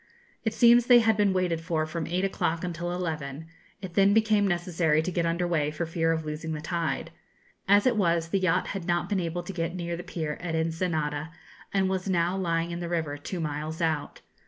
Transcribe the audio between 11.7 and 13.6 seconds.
and was now lying in the river, two